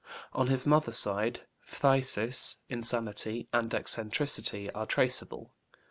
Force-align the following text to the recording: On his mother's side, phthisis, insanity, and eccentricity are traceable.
On 0.33 0.47
his 0.47 0.65
mother's 0.65 0.97
side, 0.97 1.41
phthisis, 1.63 2.55
insanity, 2.67 3.47
and 3.53 3.71
eccentricity 3.71 4.71
are 4.71 4.87
traceable. 4.87 5.53